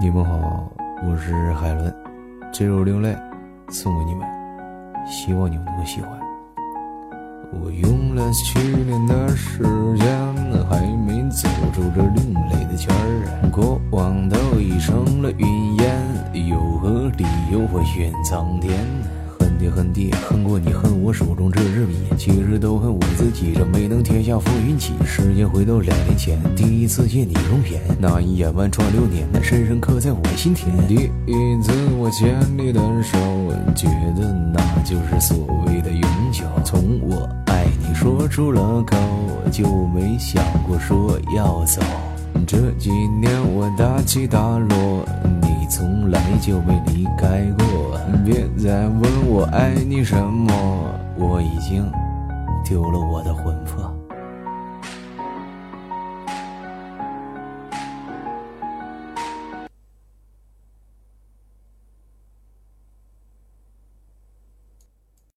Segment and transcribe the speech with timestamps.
[0.00, 0.68] 你们好，
[1.06, 1.94] 我是海伦，
[2.52, 3.10] 这首《另类》
[3.68, 4.26] 送给你们，
[5.06, 6.10] 希望你们能够喜欢。
[7.52, 9.62] 我用了七年的时
[9.96, 10.06] 间，
[10.68, 18.84] 还没走出这另类的圈儿，过往都已成了云烟，有何理由会怨苍天？
[19.54, 21.94] 恨天恨地，恨过你，恨我手中这支笔。
[22.18, 24.92] 其实都恨我自己，这没能天下风云起。
[25.04, 30.74] 时间回到两年前，第一次见你容颜，那一眼万串流年，深深刻在我心田。
[30.88, 33.16] 第一次我牵你的手，
[33.76, 36.44] 觉得那就是所谓的永久。
[36.64, 38.96] 从我爱你说出了口，
[39.52, 41.80] 就没想过说要走。
[42.46, 45.06] 这几年我大起大落，
[45.68, 47.98] 从来就没离开过。
[48.24, 50.52] 别再问我爱你什么，
[51.16, 51.90] 我已经
[52.64, 54.03] 丢了我的魂魄。